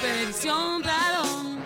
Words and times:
Expedición 0.00 0.80
Pradón. 0.80 1.58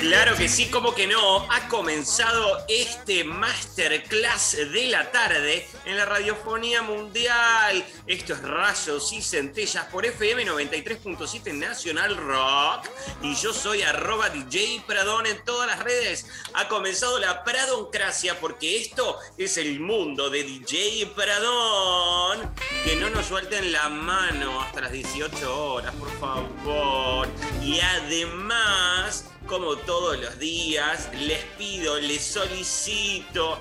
Claro 0.00 0.34
que 0.34 0.48
sí, 0.48 0.70
como 0.70 0.94
que 0.94 1.06
no. 1.06 1.46
Ha 1.52 1.68
comenzado 1.68 2.64
este 2.68 3.22
masterclass 3.22 4.56
de 4.72 4.86
la 4.86 5.12
tarde 5.12 5.68
en 5.84 5.98
la 5.98 6.06
radiofonía 6.06 6.80
mundial. 6.80 7.84
Esto 8.06 8.32
es 8.32 8.40
Rayos 8.40 9.12
y 9.12 9.20
Centellas 9.20 9.84
por 9.88 10.06
FM 10.06 10.46
93.7 10.46 11.52
Nacional 11.52 12.16
Rock. 12.16 12.88
Y 13.20 13.34
yo 13.34 13.52
soy 13.52 13.82
arroba 13.82 14.30
DJ 14.30 14.82
Pradón 14.86 15.26
en 15.26 15.44
todas 15.44 15.66
las 15.66 15.84
redes. 15.84 16.24
Ha 16.54 16.66
comenzado 16.68 17.18
la 17.18 17.44
Pradoncracia 17.44 18.40
porque 18.40 18.80
esto 18.80 19.18
es 19.36 19.58
el 19.58 19.80
mundo 19.80 20.30
de 20.30 20.44
DJ 20.44 21.12
Pradón. 21.14 22.54
Que 22.84 22.96
no 22.96 23.10
nos 23.10 23.26
suelten 23.26 23.70
la 23.70 23.90
mano 23.90 24.62
hasta 24.62 24.80
las 24.80 24.92
18 24.92 25.72
horas, 25.72 25.94
por 25.96 26.10
favor. 26.18 27.28
Y 27.62 27.80
además 27.80 29.26
como 29.50 29.76
todos 29.78 30.16
los 30.16 30.38
días, 30.38 31.10
les 31.26 31.42
pido, 31.58 31.98
les 31.98 32.22
solicito, 32.22 33.58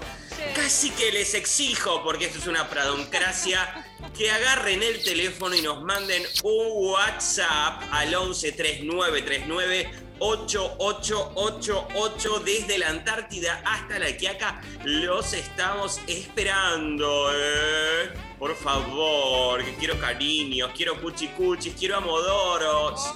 casi 0.54 0.92
que 0.92 1.12
les 1.12 1.34
exijo, 1.34 2.04
porque 2.04 2.26
esto 2.26 2.38
es 2.38 2.46
una 2.46 2.70
pradoncracia, 2.70 3.88
que 4.16 4.30
agarren 4.30 4.84
el 4.84 5.04
teléfono 5.04 5.56
y 5.56 5.64
nos 5.64 5.82
manden 5.82 6.22
un 6.44 6.92
WhatsApp 6.92 7.82
al 7.92 8.10
113939 8.10 9.90
8888 10.20 12.44
desde 12.46 12.78
la 12.78 12.90
Antártida 12.90 13.64
hasta 13.66 13.98
la 13.98 14.16
Quiaca. 14.16 14.62
Los 14.84 15.34
estamos 15.34 16.00
esperando. 16.08 17.32
¿eh? 17.34 18.14
Por 18.38 18.56
favor, 18.56 19.66
que 19.66 19.74
quiero 19.76 20.00
cariños, 20.00 20.70
quiero 20.76 21.02
cuchicuchis, 21.02 21.74
quiero 21.74 21.98
amodoros. 21.98 23.12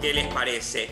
¿Qué 0.00 0.14
les 0.14 0.32
parece? 0.32 0.88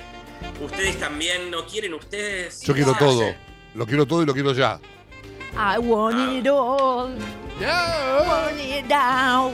¿Ustedes 0.60 0.98
también 0.98 1.50
no 1.50 1.64
quieren 1.66 1.94
ustedes? 1.94 2.62
Yo 2.62 2.74
quiero 2.74 2.92
¿Qué 2.92 2.98
todo. 2.98 3.34
Lo 3.74 3.86
quiero 3.86 4.06
todo 4.06 4.22
y 4.22 4.26
lo 4.26 4.34
quiero 4.34 4.52
ya. 4.52 4.80
I 5.54 5.78
want 5.78 6.18
it 6.18 6.48
all. 6.48 7.16
Want 7.60 8.60
it 8.60 8.84
now. 8.86 9.52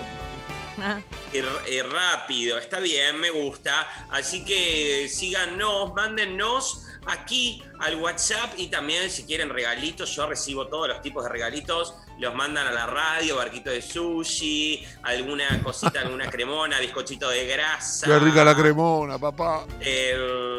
Ah, 0.79 1.01
y 1.33 1.81
rápido, 1.83 2.59
está 2.59 2.81
bien, 2.81 3.21
me 3.21 3.31
gusta. 3.31 4.07
Así 4.11 4.45
que 4.45 5.07
síganos, 5.09 5.93
mándennos 5.95 6.82
aquí 7.07 7.63
al 7.81 7.97
WhatsApp 7.97 8.55
y 8.57 8.69
también 8.69 9.11
si 9.11 9.25
quieren 9.25 9.51
regalitos, 9.51 10.15
yo 10.15 10.27
recibo 10.27 10.69
todos 10.69 10.89
los 10.89 11.01
tipos 11.03 11.25
de 11.25 11.31
regalitos. 11.31 11.95
Los 12.19 12.35
mandan 12.35 12.67
a 12.67 12.73
la 12.73 12.87
radio, 12.87 13.37
barquito 13.37 13.71
de 13.71 13.83
sushi, 13.83 14.87
alguna 15.03 15.61
cosita, 15.63 16.01
alguna 16.03 16.31
cremona, 16.31 16.79
bizcochito 16.79 17.29
de 17.29 17.47
grasa. 17.47 18.07
Qué 18.07 18.19
rica 18.19 18.45
la 18.45 18.55
cremona, 18.55 19.19
papá. 19.19 19.67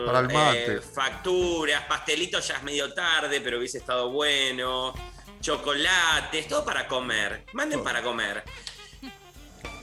Para 0.06 0.20
el 0.20 0.28
mate. 0.34 0.76
eh, 0.76 0.82
facturas, 0.82 1.84
pastelitos 1.86 2.46
ya 2.48 2.56
es 2.58 2.64
medio 2.64 2.94
tarde, 2.94 3.40
pero 3.42 3.60
hubiese 3.60 3.78
estado 3.78 4.10
bueno. 4.10 4.94
Chocolates, 5.40 6.48
todo 6.48 6.66
para 6.66 6.88
comer. 6.88 7.46
Manden 7.54 7.84
para 7.84 8.02
comer. 8.02 8.44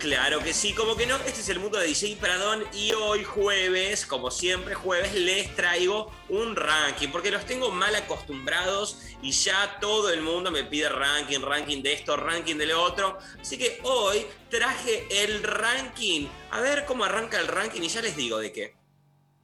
Claro 0.00 0.42
que 0.42 0.54
sí, 0.54 0.72
como 0.72 0.96
que 0.96 1.06
no. 1.06 1.16
Este 1.16 1.42
es 1.42 1.48
el 1.50 1.58
mundo 1.58 1.78
de 1.78 1.86
DJ 1.86 2.16
Pradón 2.16 2.64
y 2.72 2.92
hoy 2.92 3.22
jueves, 3.22 4.06
como 4.06 4.30
siempre 4.30 4.74
jueves, 4.74 5.12
les 5.12 5.54
traigo 5.54 6.10
un 6.30 6.56
ranking, 6.56 7.08
porque 7.08 7.30
los 7.30 7.44
tengo 7.44 7.70
mal 7.70 7.94
acostumbrados 7.94 8.96
y 9.20 9.30
ya 9.32 9.78
todo 9.78 10.10
el 10.10 10.22
mundo 10.22 10.50
me 10.50 10.64
pide 10.64 10.88
ranking, 10.88 11.42
ranking 11.42 11.82
de 11.82 11.92
esto, 11.92 12.16
ranking 12.16 12.56
de 12.56 12.64
lo 12.64 12.82
otro. 12.82 13.18
Así 13.38 13.58
que 13.58 13.78
hoy 13.82 14.24
traje 14.48 15.06
el 15.22 15.42
ranking. 15.42 16.28
A 16.50 16.60
ver 16.60 16.86
cómo 16.86 17.04
arranca 17.04 17.38
el 17.38 17.46
ranking 17.46 17.82
y 17.82 17.88
ya 17.88 18.00
les 18.00 18.16
digo 18.16 18.38
de 18.38 18.52
qué. 18.52 18.74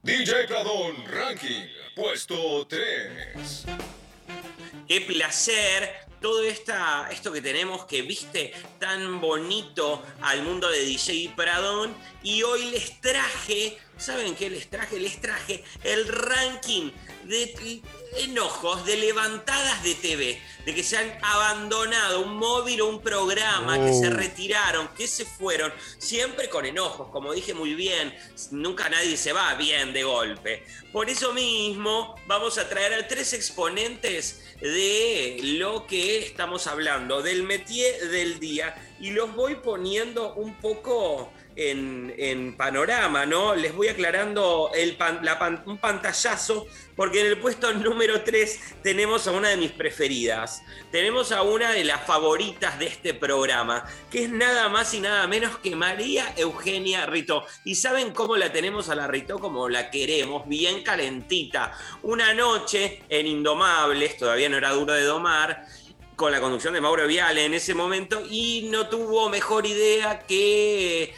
DJ 0.03 0.47
Pradón 0.47 1.05
Ranking, 1.05 1.67
puesto 1.95 2.67
3. 2.67 3.67
Qué 4.89 5.01
placer 5.03 6.06
todo 6.27 6.43
esta, 6.43 7.09
esto 7.13 7.31
que 7.31 7.41
tenemos 7.41 7.85
que 7.85 8.03
viste 8.03 8.53
tan 8.81 9.21
bonito 9.21 10.03
al 10.23 10.43
mundo 10.43 10.69
de 10.69 10.81
DJ 10.81 11.33
Pradón. 11.37 11.95
Y 12.25 12.43
hoy 12.43 12.65
les 12.73 13.01
traje, 13.01 13.79
¿saben 13.97 14.35
qué 14.35 14.51
les 14.51 14.69
traje? 14.69 14.99
Les 14.99 15.21
traje 15.21 15.63
el 15.85 16.09
ranking 16.09 16.91
de 17.29 17.83
enojos, 18.19 18.85
de 18.87 18.97
levantadas 18.97 19.83
de 19.83 19.95
TV, 19.95 20.41
de 20.65 20.75
que 20.75 20.83
se 20.83 20.97
han 20.97 21.19
abandonado 21.23 22.21
un 22.23 22.37
móvil 22.37 22.81
o 22.81 22.89
un 22.89 23.01
programa, 23.01 23.79
que 23.79 23.93
se 23.93 24.09
Oh. 24.09 24.11
retiraron, 24.11 24.89
que 24.97 25.07
se 25.07 25.25
fueron, 25.25 25.73
siempre 25.99 26.49
con 26.49 26.65
enojos, 26.67 27.09
como 27.11 27.33
dije 27.33 27.55
muy 27.55 27.75
bien, 27.75 28.15
nunca 28.51 28.89
nadie 28.89 29.17
se 29.17 29.33
va 29.33 29.55
bien 29.55 29.93
de 29.93 30.05
golpe. 30.05 30.65
Por 30.93 31.11
eso 31.11 31.33
mismo 31.33 32.15
vamos 32.27 32.59
a 32.59 32.69
traer 32.69 32.95
a 32.95 33.09
tres 33.09 33.33
exponentes 33.33 34.43
de 34.61 35.39
lo 35.43 35.87
que 35.87 36.19
estamos 36.19 36.67
hablando, 36.67 37.23
del 37.23 37.43
métier 37.43 38.09
del 38.09 38.41
día, 38.41 38.75
y 38.99 39.11
los 39.11 39.35
voy 39.35 39.57
poniendo 39.57 40.35
un 40.35 40.55
poco 40.61 41.31
en, 41.57 42.55
panorama, 42.57 43.27
¿no? 43.27 43.55
Les 43.55 43.75
voy 43.75 43.89
aclarando 43.89 44.71
un 45.65 45.79
pantallazo, 45.79 46.67
porque 46.95 47.21
en 47.21 47.27
el 47.27 47.39
puesto 47.39 47.73
número 47.73 48.23
3 48.23 48.61
tenemos 48.83 49.27
a 49.27 49.33
una 49.33 49.49
de 49.49 49.57
mis 49.57 49.73
preferidas. 49.73 50.63
Tenemos 50.91 51.33
a 51.33 51.43
una 51.43 51.73
de 51.73 51.85
las 51.85 52.05
favoritas 52.07 52.79
de 52.79 52.87
este 52.87 53.15
programa, 53.15 53.85
que 54.11 54.25
es 54.25 54.31
nada 54.31 54.69
más 54.69 54.93
y 54.95 55.01
nada 55.01 55.27
menos 55.27 55.59
que 55.59 55.75
María 55.75 56.33
Eugenia 56.37 57.07
Rito. 57.07 57.45
¿Y 57.65 57.75
saben 57.75 58.13
cómo 58.13 58.37
la 58.37 58.53
tenemos 58.53 58.89
a 58.89 58.95
la 58.95 59.07
Rito? 59.07 59.39
Como 59.39 59.69
la 59.69 59.91
queremos, 59.91 60.47
bien 60.49 60.83
calentita. 60.83 61.73
Una 62.03 62.35
noche 62.35 63.03
en 63.09 63.27
Indomables, 63.27 64.17
todavía 64.17 64.49
no 64.49 64.57
era 64.57 64.71
duro 64.71 64.93
de 64.93 65.03
domar, 65.03 65.67
con 66.17 66.33
la 66.33 66.41
conducción 66.41 66.73
de 66.73 66.81
Mauro 66.81 67.07
Viale 67.07 67.45
en 67.45 67.53
ese 67.53 67.75
momento 67.75 68.23
y 68.29 68.69
no 68.73 68.89
tuvo 68.89 69.29
mejor 69.29 69.67
idea 69.67 70.21
que 70.21 71.15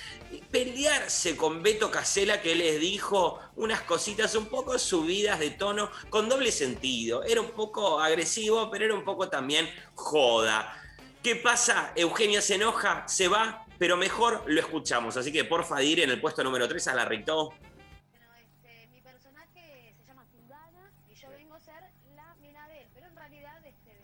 pelearse 0.50 1.36
con 1.36 1.62
Beto 1.62 1.90
Casela 1.90 2.40
que 2.42 2.54
les 2.54 2.80
dijo 2.80 3.40
unas 3.56 3.82
cositas 3.82 4.34
un 4.34 4.46
poco 4.46 4.78
subidas 4.78 5.38
de 5.38 5.50
tono 5.50 5.90
con 6.10 6.28
doble 6.28 6.52
sentido. 6.52 7.22
Era 7.24 7.40
un 7.40 7.50
poco 7.50 8.00
agresivo, 8.00 8.70
pero 8.70 8.84
era 8.86 8.94
un 8.94 9.04
poco 9.04 9.28
también 9.28 9.68
joda. 9.94 10.74
¿Qué 11.22 11.36
pasa? 11.36 11.92
Eugenia 11.96 12.40
se 12.40 12.54
enoja, 12.54 13.06
se 13.08 13.28
va, 13.28 13.66
pero 13.78 13.96
mejor 13.96 14.44
lo 14.46 14.60
escuchamos. 14.60 15.16
Así 15.16 15.32
que 15.32 15.44
porfa, 15.44 15.82
ir 15.82 16.00
en 16.00 16.10
el 16.10 16.20
puesto 16.20 16.44
número 16.44 16.68
3 16.68 16.88
a 16.88 16.94
la 16.94 17.04
Rito. 17.04 17.48
Bueno, 17.50 18.34
este, 18.36 18.86
mi 18.88 19.00
personaje 19.00 19.94
se 19.98 20.06
llama 20.06 20.24
Silvana 20.30 20.92
y 21.10 21.14
yo 21.14 21.28
vengo 21.30 21.54
a 21.54 21.60
ser 21.60 21.82
la 22.14 22.34
mina 22.36 22.68
de 22.68 22.82
él, 22.82 22.88
pero 22.94 23.06
en 23.08 23.16
realidad 23.16 23.56
este, 23.66 23.90
de- 23.90 23.98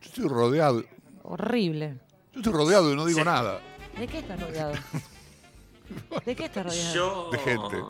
Yo 0.00 0.08
estoy 0.08 0.28
rodeado. 0.28 0.82
Horrible. 1.22 1.98
Yo 2.32 2.40
estoy 2.40 2.52
rodeado 2.52 2.92
y 2.92 2.96
no 2.96 3.06
digo 3.06 3.20
Sí. 3.20 3.24
nada. 3.24 3.60
¿De 3.98 4.08
qué 4.08 4.18
estás 4.18 4.40
rodeado? 4.40 4.72
¿De 6.26 6.36
qué 6.36 6.44
estás 6.46 6.64
rodeado? 6.64 6.94
Yo. 6.94 7.30
De 7.30 7.38
gente. 7.38 7.82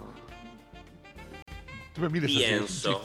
Me 2.01 2.09
mires 2.09 2.31
Pienso. 2.31 3.05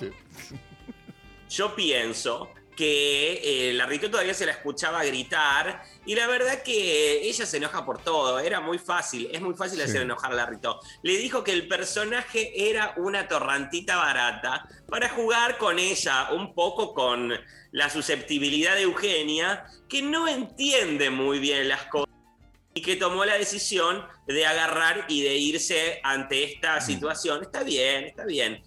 Yo 1.49 1.75
pienso 1.75 2.49
que 2.75 3.69
eh, 3.69 3.73
la 3.73 3.87
todavía 4.09 4.33
se 4.33 4.45
la 4.45 4.51
escuchaba 4.51 5.03
gritar 5.05 5.83
y 6.05 6.15
la 6.15 6.27
verdad 6.27 6.61
que 6.61 7.21
ella 7.27 7.45
se 7.45 7.57
enoja 7.57 7.85
por 7.85 8.03
todo, 8.03 8.39
era 8.39 8.59
muy 8.59 8.77
fácil, 8.77 9.29
es 9.31 9.41
muy 9.41 9.55
fácil 9.55 9.79
Sí. 9.79 9.85
hacer 9.85 10.01
enojar 10.01 10.33
a 10.33 10.35
la 10.35 10.45
Rito. 10.45 10.79
Le 11.01 11.17
dijo 11.17 11.43
que 11.43 11.53
el 11.53 11.67
personaje 11.67 12.69
era 12.69 12.93
una 12.97 13.27
torrantita 13.27 13.95
barata 13.95 14.67
para 14.89 15.09
jugar 15.09 15.57
con 15.57 15.79
ella, 15.79 16.31
un 16.33 16.53
poco 16.53 16.93
con 16.93 17.33
la 17.71 17.89
susceptibilidad 17.89 18.75
de 18.75 18.81
Eugenia, 18.83 19.65
que 19.87 20.01
no 20.01 20.27
entiende 20.27 21.09
muy 21.09 21.39
bien 21.39 21.69
las 21.69 21.83
cosas 21.83 22.13
y 22.73 22.81
que 22.81 22.97
tomó 22.97 23.23
la 23.23 23.35
decisión 23.37 24.05
de 24.27 24.45
agarrar 24.45 25.05
y 25.07 25.23
de 25.23 25.35
irse 25.37 26.01
ante 26.03 26.43
esta 26.43 26.81
situación. 26.81 27.41
Está 27.41 27.63
bien, 27.63 28.03
está 28.03 28.25
bien. 28.25 28.61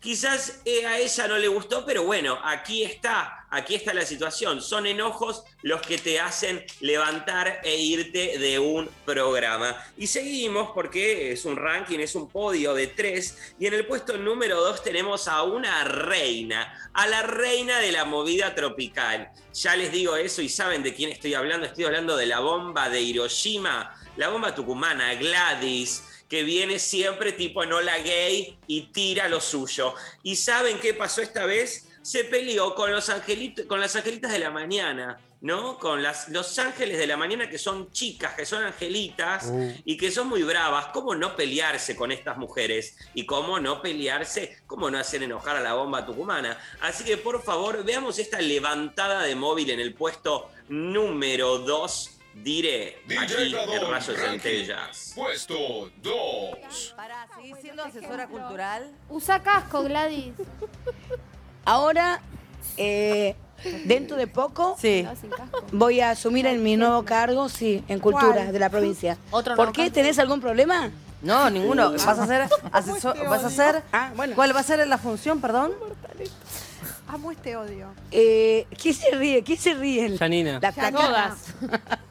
Quizás 0.00 0.60
eh, 0.64 0.86
a 0.86 0.96
ella 0.98 1.26
no 1.26 1.38
le 1.38 1.48
gustó, 1.48 1.84
pero 1.84 2.04
bueno, 2.04 2.38
aquí 2.44 2.84
está. 2.84 3.46
aquí 3.50 3.74
está 3.74 3.92
la 3.92 4.06
situación. 4.06 4.62
Son 4.62 4.86
enojos 4.86 5.42
los 5.62 5.80
que 5.82 5.98
te 5.98 6.20
hacen 6.20 6.64
levantar 6.80 7.60
e 7.64 7.76
irte 7.76 8.38
de 8.38 8.60
un 8.60 8.88
programa. 9.04 9.76
Y 9.96 10.06
seguimos 10.06 10.70
porque 10.70 11.32
es 11.32 11.44
un 11.44 11.56
ranking, 11.56 11.98
es 11.98 12.14
un 12.14 12.28
podio 12.28 12.74
de 12.74 12.86
tres. 12.86 13.36
Y 13.58 13.66
en 13.66 13.74
el 13.74 13.86
puesto 13.86 14.16
número 14.16 14.60
dos 14.60 14.84
tenemos 14.84 15.26
a 15.26 15.42
una 15.42 15.82
reina, 15.82 16.90
a 16.92 17.08
la 17.08 17.22
reina 17.22 17.80
de 17.80 17.90
la 17.90 18.04
movida 18.04 18.54
tropical. 18.54 19.32
Ya 19.52 19.74
les 19.74 19.90
digo 19.90 20.14
eso 20.14 20.42
y 20.42 20.48
saben 20.48 20.84
de 20.84 20.94
quién 20.94 21.10
estoy 21.10 21.34
hablando. 21.34 21.66
Estoy 21.66 21.86
hablando 21.86 22.16
de 22.16 22.26
la 22.26 22.38
bomba 22.38 22.88
de 22.88 23.00
Hiroshima, 23.00 23.96
la 24.16 24.28
bomba 24.28 24.54
tucumana, 24.54 25.14
Gladys 25.14 26.04
que 26.28 26.42
viene 26.42 26.78
siempre 26.78 27.32
tipo 27.32 27.62
en 27.64 27.72
hola 27.72 27.98
gay 27.98 28.58
y 28.66 28.82
tira 28.92 29.28
lo 29.28 29.40
suyo. 29.40 29.94
¿Y 30.22 30.36
saben 30.36 30.78
qué 30.78 30.94
pasó 30.94 31.22
esta 31.22 31.46
vez? 31.46 31.88
Se 32.02 32.24
peleó 32.24 32.74
con, 32.74 32.92
los 32.92 33.08
angelitos, 33.08 33.66
con 33.66 33.80
las 33.80 33.96
angelitas 33.96 34.32
de 34.32 34.38
la 34.38 34.50
mañana, 34.50 35.18
¿no? 35.40 35.78
Con 35.78 36.02
las, 36.02 36.28
los 36.28 36.58
ángeles 36.58 36.98
de 36.98 37.06
la 37.06 37.16
mañana 37.16 37.48
que 37.48 37.58
son 37.58 37.90
chicas, 37.92 38.34
que 38.34 38.46
son 38.46 38.62
angelitas 38.62 39.46
Uh. 39.46 39.74
y 39.84 39.96
que 39.96 40.10
son 40.10 40.28
muy 40.28 40.42
bravas. 40.42 40.86
¿Cómo 40.86 41.14
no 41.14 41.36
pelearse 41.36 41.96
con 41.96 42.12
estas 42.12 42.36
mujeres? 42.36 42.96
¿Y 43.14 43.24
cómo 43.24 43.60
no 43.60 43.80
pelearse? 43.80 44.58
¿Cómo 44.66 44.90
no 44.90 44.98
hacer 44.98 45.22
enojar 45.22 45.56
a 45.56 45.60
la 45.60 45.74
bomba 45.74 46.04
tucumana? 46.04 46.58
Así 46.80 47.04
que 47.04 47.16
por 47.16 47.42
favor, 47.42 47.84
veamos 47.84 48.18
esta 48.18 48.40
levantada 48.40 49.22
de 49.22 49.34
móvil 49.34 49.70
en 49.70 49.80
el 49.80 49.94
puesto 49.94 50.50
número 50.68 51.58
2. 51.58 52.17
Diré 52.42 53.02
DJ 53.06 53.18
aquí 53.24 53.54
en 53.74 53.90
ranking, 53.90 54.14
Centellas. 54.14 55.12
puesto 55.14 55.90
2. 56.02 56.94
Para 56.96 57.26
seguir 57.36 57.56
siendo 57.60 57.82
asesora 57.82 58.28
cultural. 58.28 58.90
Usa 59.08 59.42
casco, 59.42 59.82
Gladys. 59.82 60.32
Ahora, 61.64 62.20
eh, 62.76 63.34
dentro 63.84 64.16
de 64.16 64.26
poco, 64.26 64.76
Sí. 64.78 65.06
Voy 65.72 66.00
a 66.00 66.10
asumir 66.10 66.46
en 66.46 66.62
mi 66.62 66.76
nuevo 66.76 67.04
cargo, 67.04 67.48
sí, 67.48 67.84
en 67.88 67.98
cultura 67.98 68.32
¿Cuál? 68.34 68.52
de 68.52 68.58
la 68.58 68.70
provincia. 68.70 69.18
Otro 69.30 69.56
¿Por 69.56 69.66
nuevo 69.66 69.72
qué? 69.72 69.82
cargo. 69.82 69.94
¿Tenés 69.94 70.18
algún 70.18 70.40
problema? 70.40 70.90
No, 71.20 71.50
ninguno. 71.50 71.90
Vas 71.92 72.06
a 72.06 72.26
ser 72.26 72.48
asesor, 72.72 73.28
vas 73.28 73.44
a 73.44 73.50
ser. 73.50 73.82
Ah, 73.92 74.12
bueno. 74.14 74.34
¿Cuál 74.36 74.54
va 74.54 74.60
a 74.60 74.62
ser 74.62 74.86
la 74.86 74.98
función, 74.98 75.40
perdón? 75.40 75.72
Amo 77.08 77.30
este 77.32 77.56
odio. 77.56 77.88
Eh, 78.10 78.66
¿Quién 78.80 78.94
se 78.94 79.10
ríe? 79.12 79.42
¿Quién 79.42 79.58
se 79.58 79.74
ríe? 79.74 80.18
Janina. 80.18 80.58
La. 80.60 80.72
Todas. 80.92 81.32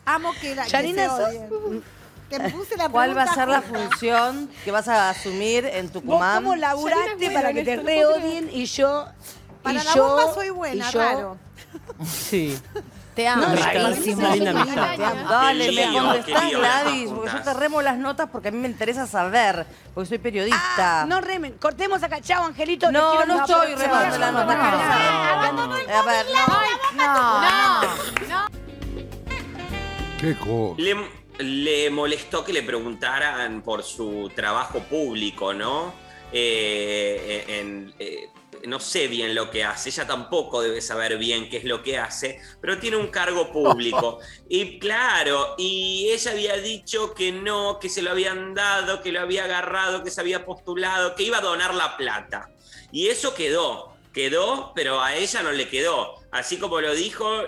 Amo 0.06 0.34
que 0.42 0.56
la 0.56 0.64
que 0.66 0.70
Janina, 0.72 1.04
se 1.04 1.08
sos- 1.10 1.30
odien. 1.30 1.84
Te 2.30 2.40
puse 2.50 2.76
la 2.76 2.90
¿Cuál 2.90 3.16
va 3.18 3.24
a 3.24 3.34
ser 3.34 3.48
la 3.48 3.62
función 3.62 4.50
que 4.66 4.72
vas 4.72 4.88
a 4.90 5.10
asumir 5.12 5.66
en 5.66 5.86
¿Vos 5.86 5.94
Tucumán? 5.94 6.44
cómo 6.44 6.56
laburaste 6.58 7.32
para 7.32 7.54
que 7.54 7.64
te 7.64 7.78
reodien 7.78 8.50
y 8.52 8.66
yo... 8.66 9.06
Para 9.64 9.82
y 9.82 9.84
la 9.86 9.94
yo, 9.96 10.08
bomba 10.08 10.34
soy 10.34 10.50
buena, 10.50 10.90
y 10.90 10.92
yo- 10.92 11.00
raro. 11.00 11.38
Sí. 12.06 12.60
Te 13.18 13.28
amo. 13.28 13.48
No, 13.48 13.56
Rarísimo. 13.56 14.30
Linda 14.32 14.52
amistad. 14.52 14.96
Dale, 15.28 15.72
me 15.72 16.00
contestás, 16.00 16.44
las 16.44 16.52
Gladys, 16.52 17.10
porque 17.10 17.32
yo 17.32 17.42
te 17.42 17.54
remo 17.56 17.82
las 17.82 17.98
notas 17.98 18.30
porque 18.32 18.50
a 18.50 18.52
mí 18.52 18.60
me 18.60 18.68
interesa 18.68 19.08
saber, 19.08 19.66
porque 19.96 20.08
soy 20.10 20.20
periodista. 20.20 21.02
Ah, 21.02 21.06
no 21.08 21.20
remen. 21.20 21.54
Cortemos 21.60 22.04
acá. 22.04 22.22
Chao, 22.22 22.46
Angelito. 22.46 22.86
te 22.86 22.92
No, 22.94 23.26
no 23.26 23.40
estoy 23.40 23.74
remando 23.74 24.18
la 24.20 24.32
nota. 24.32 24.54
A 25.98 26.04
ver, 26.04 26.26
no. 26.96 27.82
No. 28.30 28.48
Qué 30.20 30.38
cosa. 30.38 30.80
Le, 30.80 30.96
le 31.40 31.90
molestó 31.90 32.44
que 32.46 32.54
le 32.54 32.62
preguntaran 32.62 33.64
por 33.64 33.82
su 33.82 34.32
trabajo 34.36 34.82
público, 34.82 35.56
¿no? 35.56 35.92
Eh, 36.32 37.46
en- 37.48 37.94
eh, 37.98 38.30
no 38.66 38.80
sé 38.80 39.08
bien 39.08 39.36
lo 39.36 39.50
que 39.50 39.64
hace, 39.64 39.90
ella 39.90 40.08
tampoco 40.08 40.62
debe 40.62 40.82
saber 40.82 41.18
bien 41.18 41.50
qué 41.50 41.58
es 41.58 41.64
lo 41.64 41.84
que 41.84 41.98
hace, 41.98 42.40
pero 42.62 42.80
tiene 42.80 42.98
un 42.98 43.08
cargo 43.08 43.52
público. 43.52 44.20
Y 44.50 44.80
claro, 44.80 45.56
y 45.58 46.10
ella 46.10 46.32
había 46.32 46.56
dicho 46.58 47.14
que 47.14 47.34
no, 47.34 47.80
que 47.80 47.90
se 47.90 48.02
lo 48.02 48.12
habían 48.12 48.54
dado, 48.54 49.02
que 49.02 49.12
lo 49.12 49.20
había 49.20 49.44
agarrado, 49.44 50.04
que 50.04 50.10
se 50.10 50.22
había 50.22 50.46
postulado, 50.46 51.16
que 51.16 51.24
iba 51.24 51.40
a 51.40 51.42
donar 51.42 51.76
la 51.76 51.98
plata. 51.98 52.50
Y 52.94 53.08
eso 53.08 53.36
quedó, 53.36 53.98
quedó, 54.14 54.72
pero 54.74 55.02
a 55.02 55.16
ella 55.16 55.44
no 55.44 55.52
le 55.52 55.68
quedó. 55.68 56.16
Así 56.32 56.58
como 56.58 56.80
lo 56.80 56.94
dijo, 56.96 57.44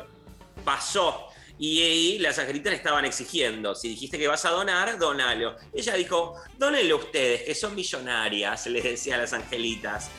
pasó. 0.65 1.27
Y, 1.57 1.81
y 1.81 2.19
las 2.19 2.39
angelitas 2.39 2.71
le 2.71 2.77
estaban 2.77 3.05
exigiendo, 3.05 3.75
si 3.75 3.89
dijiste 3.89 4.17
que 4.17 4.27
vas 4.27 4.45
a 4.45 4.51
donar, 4.51 4.97
donalo. 4.97 5.55
Ella 5.73 5.95
dijo, 5.95 6.35
donenlo 6.57 6.97
ustedes, 6.97 7.43
que 7.43 7.55
son 7.55 7.75
millonarias, 7.75 8.65
les 8.67 8.83
decía 8.83 9.15
a 9.15 9.19
las 9.19 9.33
angelitas. 9.33 10.09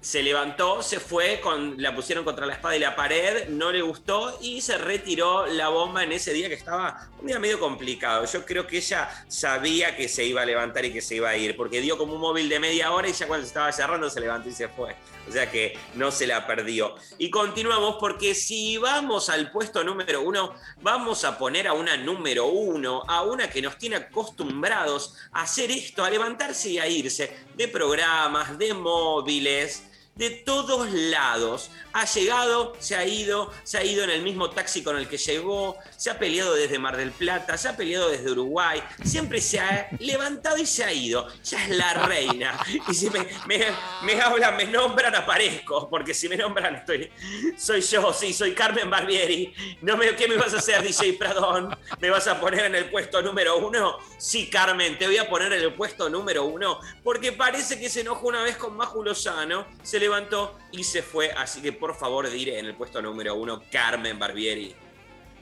Se 0.00 0.22
levantó, 0.22 0.80
se 0.82 1.00
fue, 1.00 1.40
con, 1.40 1.82
la 1.82 1.94
pusieron 1.94 2.24
contra 2.24 2.46
la 2.46 2.54
espada 2.54 2.76
y 2.76 2.78
la 2.78 2.94
pared, 2.94 3.48
no 3.48 3.72
le 3.72 3.82
gustó 3.82 4.38
y 4.40 4.60
se 4.60 4.78
retiró 4.78 5.46
la 5.46 5.70
bomba 5.70 6.04
en 6.04 6.12
ese 6.12 6.32
día 6.32 6.48
que 6.48 6.54
estaba 6.54 7.08
un 7.20 7.26
día 7.26 7.38
medio 7.40 7.58
complicado. 7.58 8.24
Yo 8.24 8.46
creo 8.46 8.66
que 8.66 8.78
ella 8.78 9.08
sabía 9.26 9.96
que 9.96 10.08
se 10.08 10.24
iba 10.24 10.42
a 10.42 10.46
levantar 10.46 10.84
y 10.84 10.92
que 10.92 11.00
se 11.00 11.16
iba 11.16 11.30
a 11.30 11.36
ir, 11.36 11.56
porque 11.56 11.80
dio 11.80 11.98
como 11.98 12.14
un 12.14 12.20
móvil 12.20 12.48
de 12.48 12.60
media 12.60 12.92
hora 12.92 13.08
y 13.08 13.12
ya 13.12 13.26
cuando 13.26 13.44
se 13.44 13.48
estaba 13.48 13.72
cerrando 13.72 14.08
se 14.08 14.20
levantó 14.20 14.48
y 14.48 14.52
se 14.52 14.68
fue. 14.68 14.94
O 15.28 15.32
sea 15.32 15.50
que 15.50 15.76
no 15.94 16.10
se 16.10 16.26
la 16.26 16.46
perdió. 16.46 16.94
Y 17.18 17.30
continuamos 17.30 17.96
porque 18.00 18.34
si 18.34 18.78
vamos 18.78 19.28
al 19.28 19.50
puesto 19.50 19.84
número 19.84 20.22
uno, 20.22 20.54
vamos 20.80 21.24
a 21.24 21.36
poner 21.36 21.68
a 21.68 21.72
una 21.72 21.96
número 21.96 22.46
uno, 22.46 23.02
a 23.06 23.22
una 23.22 23.50
que 23.50 23.60
nos 23.60 23.76
tiene 23.76 23.96
acostumbrados 23.96 25.14
a 25.32 25.42
hacer 25.42 25.70
esto, 25.70 26.04
a 26.04 26.10
levantarse 26.10 26.70
y 26.70 26.78
a 26.78 26.86
irse 26.86 27.36
de 27.56 27.68
programas, 27.68 28.56
de 28.58 28.72
móviles, 28.72 29.84
de 30.18 30.30
todos 30.30 30.90
lados. 30.90 31.70
Ha 31.92 32.04
llegado, 32.04 32.74
se 32.80 32.96
ha 32.96 33.06
ido, 33.06 33.50
se 33.62 33.78
ha 33.78 33.84
ido 33.84 34.04
en 34.04 34.10
el 34.10 34.22
mismo 34.22 34.50
taxi 34.50 34.82
con 34.82 34.96
el 34.96 35.08
que 35.08 35.16
llegó, 35.16 35.76
se 35.96 36.10
ha 36.10 36.18
peleado 36.18 36.54
desde 36.54 36.78
Mar 36.78 36.96
del 36.96 37.12
Plata, 37.12 37.56
se 37.56 37.68
ha 37.68 37.76
peleado 37.76 38.10
desde 38.10 38.30
Uruguay, 38.30 38.82
siempre 39.04 39.40
se 39.40 39.60
ha 39.60 39.88
levantado 40.00 40.58
y 40.58 40.66
se 40.66 40.84
ha 40.84 40.92
ido. 40.92 41.26
Ya 41.44 41.64
es 41.64 41.76
la 41.76 41.94
reina. 41.94 42.58
Y 42.88 42.94
si 42.94 43.08
me, 43.10 43.26
me, 43.46 44.20
hablan, 44.20 44.56
me 44.56 44.64
nombran, 44.64 45.14
aparezco, 45.14 45.88
porque 45.88 46.12
si 46.12 46.28
me 46.28 46.36
nombran 46.36 46.76
estoy, 46.76 47.10
soy 47.56 47.80
yo, 47.80 48.12
sí, 48.12 48.32
soy 48.32 48.54
Carmen 48.54 48.90
Barbieri. 48.90 49.54
No 49.82 49.96
me, 49.96 50.14
¿Qué 50.16 50.26
me 50.26 50.36
vas 50.36 50.52
a 50.52 50.58
hacer, 50.58 50.82
DJ 50.82 51.12
Pradón? 51.14 51.76
¿Me 52.00 52.10
vas 52.10 52.26
a 52.26 52.40
poner 52.40 52.66
en 52.66 52.74
el 52.74 52.90
puesto 52.90 53.22
número 53.22 53.58
uno? 53.58 53.98
Sí, 54.18 54.50
Carmen, 54.50 54.98
te 54.98 55.06
voy 55.06 55.18
a 55.18 55.28
poner 55.28 55.52
en 55.52 55.62
el 55.62 55.74
puesto 55.74 56.08
número 56.10 56.44
uno, 56.44 56.80
porque 57.04 57.32
parece 57.32 57.78
que 57.78 57.88
se 57.88 58.00
enojó 58.00 58.26
una 58.26 58.42
vez 58.42 58.56
con 58.56 58.76
Maju 58.76 59.04
Lozano, 59.04 59.66
se 59.82 60.00
levantó 60.08 60.56
y 60.72 60.84
se 60.84 61.02
fue. 61.02 61.30
Así 61.32 61.60
que 61.60 61.72
por 61.72 61.94
favor, 61.94 62.28
diré 62.30 62.58
en 62.58 62.66
el 62.66 62.74
puesto 62.74 63.00
número 63.02 63.34
uno, 63.34 63.62
Carmen 63.70 64.18
Barbieri. 64.18 64.74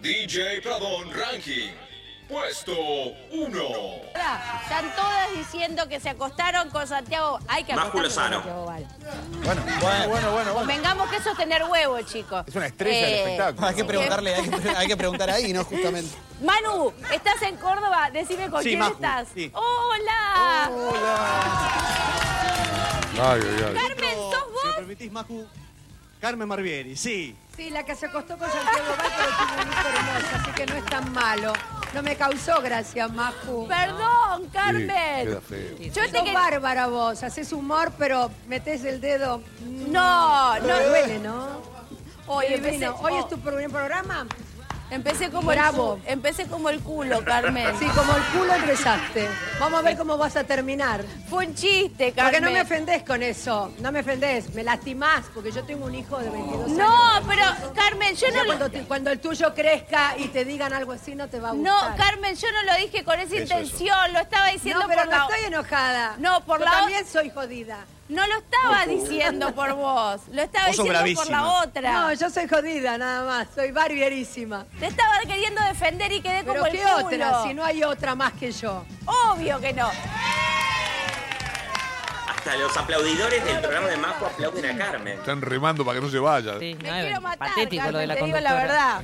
DJ 0.00 0.60
Pradón 0.60 1.10
Ranking, 1.12 1.70
puesto 2.28 2.72
1. 3.32 3.58
Están 4.62 4.94
todas 4.94 5.32
diciendo 5.36 5.88
que 5.88 6.00
se 6.00 6.10
acostaron 6.10 6.68
con 6.70 6.86
Santiago. 6.86 7.38
Hay 7.48 7.64
que 7.64 7.74
Maju 7.74 7.98
acostarse 7.98 8.16
con 8.16 8.32
Lozano. 8.32 8.36
Santiago 8.36 8.66
Val. 8.66 8.86
Bueno, 9.42 9.62
bueno, 9.80 10.08
bueno, 10.10 10.32
bueno. 10.32 10.54
Convengamos 10.54 11.08
que 11.08 11.16
eso 11.16 11.30
es 11.30 11.36
tener 11.38 11.62
huevo, 11.64 12.00
chicos. 12.02 12.44
Es 12.46 12.54
una 12.54 12.66
estrella 12.66 13.06
del 13.06 13.14
Eh, 13.14 13.22
espectáculo. 13.22 13.66
Hay 13.68 13.74
que 13.74 13.84
preguntarle, 13.84 14.34
hay 14.34 14.48
que, 14.50 14.68
hay 14.70 14.86
que 14.86 14.96
preguntar 14.96 15.30
ahí, 15.30 15.52
¿no? 15.52 15.64
Justamente. 15.64 16.14
Manu, 16.42 16.92
¿estás 17.12 17.40
en 17.42 17.56
Córdoba? 17.56 18.10
Decime 18.12 18.50
con 18.50 18.62
Sí, 18.62 18.68
quién 18.70 18.80
Maju, 18.80 18.94
estás. 18.94 19.28
sí. 19.32 19.50
¡Hola! 19.54 20.70
Ay, 23.18 23.40
ay, 23.42 23.64
ay. 23.68 23.74
Permitís, 24.86 25.10
Maju. 25.10 25.46
Carmen 26.20 26.48
Marbieri, 26.48 26.96
sí. 26.96 27.36
Sí, 27.56 27.70
la 27.70 27.84
que 27.84 27.94
se 27.94 28.06
acostó 28.06 28.38
con 28.38 28.48
Santiago 28.50 28.94
Val, 28.96 29.12
pero 29.16 29.30
tuvo 29.36 29.62
un 29.62 29.68
hijo 29.72 29.88
hermoso, 29.88 30.36
así 30.36 30.50
que 30.52 30.66
no 30.66 30.74
es 30.74 30.84
tan 30.86 31.12
malo. 31.12 31.52
No 31.92 32.02
me 32.02 32.16
causó 32.16 32.62
gracia, 32.62 33.08
Maju. 33.08 33.66
Perdón, 33.68 34.42
Sí, 34.44 34.48
Carmen. 34.52 34.86
queda 35.26 35.40
feo. 35.40 35.76
Yo 35.78 35.92
te 35.92 36.18
Sos 36.18 36.22
que... 36.22 36.32
bárbara 36.32 36.86
vos, 36.86 37.22
haces 37.22 37.52
humor, 37.52 37.92
pero 37.98 38.30
metes 38.48 38.84
el 38.84 39.00
dedo. 39.00 39.42
No, 39.88 40.58
No 40.60 40.88
duele, 40.88 41.18
¿no? 41.18 41.60
Hoy 42.28 42.46
empecé. 42.50 42.88
Hoy 42.88 43.12
oh, 43.14 43.20
es 43.20 43.28
tu 43.28 43.38
primer 43.38 43.70
programa. 43.70 44.26
Empecé 44.90 45.30
como 45.30 45.48
Bravo. 45.48 45.98
el 46.06 46.12
empecé 46.14 46.46
como 46.46 46.68
el 46.70 46.80
culo, 46.80 47.24
Carmen. 47.24 47.66
Sí, 47.78 47.86
como 47.86 48.14
el 48.16 48.22
culo 48.24 48.54
empezaste. 48.54 49.28
Vamos 49.60 49.80
a 49.80 49.82
ver 49.82 49.96
cómo 49.96 50.16
vas 50.16 50.36
a 50.36 50.44
terminar. 50.44 51.04
Fue 51.28 51.46
un 51.46 51.54
chiste, 51.54 52.06
Porque 52.06 52.12
Carmen. 52.14 52.42
no 52.44 52.50
me 52.50 52.62
ofendés 52.62 53.02
con 53.02 53.22
eso. 53.22 53.72
No 53.80 53.92
me 53.92 54.00
ofendés. 54.00 54.54
Me 54.54 54.62
lastimás 54.62 55.24
porque 55.34 55.50
yo 55.52 55.64
tengo 55.64 55.86
un 55.86 55.94
hijo 55.94 56.18
de 56.18 56.30
22 56.30 56.64
años. 56.66 56.78
No, 56.78 57.20
pero 57.28 57.42
Carmen, 57.74 58.14
yo 58.16 58.26
no 58.30 58.44
cuando, 58.46 58.70
te- 58.70 58.82
cuando 58.84 59.10
el 59.10 59.20
tuyo 59.20 59.54
crezca 59.54 60.14
y 60.18 60.28
te 60.28 60.44
digan 60.44 60.72
algo 60.72 60.92
así, 60.92 61.14
no 61.14 61.28
te 61.28 61.40
va 61.40 61.50
a 61.50 61.54
No, 61.54 61.72
gustar. 61.72 61.96
Carmen, 61.96 62.34
yo 62.36 62.46
no 62.52 62.62
lo 62.72 62.78
dije 62.78 63.04
con 63.04 63.18
esa 63.20 63.34
Eso, 63.34 63.42
intención, 63.42 64.12
lo 64.12 64.20
estaba 64.20 64.48
diciendo 64.48 64.82
no, 64.82 64.88
pero 64.88 65.02
por 65.02 65.10
no 65.10 65.16
la 65.18 65.24
estoy 65.24 65.44
enojada. 65.46 66.14
No, 66.18 66.44
por 66.44 66.58
Yo 66.60 66.64
la 66.64 66.70
o- 66.70 66.74
también 66.80 67.06
soy 67.06 67.30
jodida. 67.30 67.78
No 68.08 68.24
lo 68.26 68.34
estaba 68.38 68.86
diciendo 68.86 69.52
por 69.52 69.72
vos, 69.74 70.20
lo 70.30 70.42
estaba 70.42 70.68
diciendo 70.68 71.14
por 71.16 71.28
la 71.30 71.60
otra. 71.62 71.92
No, 71.92 72.12
yo 72.12 72.30
soy 72.30 72.46
jodida 72.48 72.96
nada 72.98 73.24
más. 73.24 73.48
Soy 73.54 73.72
barbierísima. 73.72 74.64
Te 74.78 74.86
estaba 74.86 75.18
queriendo 75.26 75.60
defender 75.64 76.12
y 76.12 76.20
quedé 76.20 76.44
Pero 76.44 76.60
como 76.60 76.70
qué 76.72 76.82
el 76.82 76.88
culo. 76.88 77.06
otra, 77.06 77.42
si 77.42 77.54
no 77.54 77.64
hay 77.64 77.82
otra 77.82 78.14
más 78.14 78.32
que 78.34 78.52
yo. 78.52 78.84
Obvio 79.32 79.60
que 79.60 79.72
no. 79.72 79.90
hasta 82.28 82.56
los 82.58 82.76
aplaudidores 82.76 83.44
del 83.44 83.58
programa 83.58 83.88
de 83.88 83.96
Majo 83.96 84.26
aplauden 84.26 84.66
a 84.66 84.78
Carmen. 84.78 85.18
Están 85.18 85.40
remando 85.42 85.84
para 85.84 85.98
que 85.98 86.04
no 86.06 86.10
se 86.10 86.18
vaya. 86.20 86.60
Sí, 86.60 86.76
Me 86.80 86.88
no, 86.90 87.00
quiero 87.00 87.20
matar, 87.20 87.48
patético 87.48 87.90
lo 87.90 87.98
de 87.98 88.06
Carmen, 88.06 88.08
la 88.08 88.14
te 88.14 88.24
digo 88.24 88.40
la 88.40 88.54
verdad. 88.54 89.02